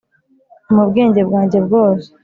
[0.73, 2.07] mu bwenge bwanjye bwose